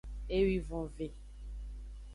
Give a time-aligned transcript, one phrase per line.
[0.37, 1.07] Ewivonve.